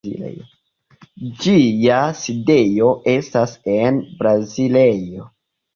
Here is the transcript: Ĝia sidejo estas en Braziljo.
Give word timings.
Ĝia 1.43 1.99
sidejo 2.23 2.91
estas 3.15 3.57
en 3.79 4.05
Braziljo. 4.25 5.33